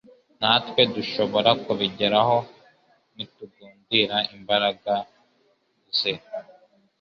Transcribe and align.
natwe 0.39 0.81
dushobora 0.95 1.49
kubigeraho 1.63 2.37
nitugundira 3.15 4.17
imbaraga 4.35 4.93
ze. 5.97 6.13